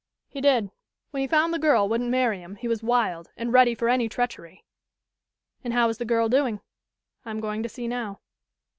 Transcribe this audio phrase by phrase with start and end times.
[0.27, 0.71] "He did.
[1.11, 4.09] When he found the girl wouldn't marry him, he was wild and ready for any
[4.09, 4.65] treachery."
[5.63, 6.59] "And how is the girl doing?"
[7.23, 8.19] "I am going to see now."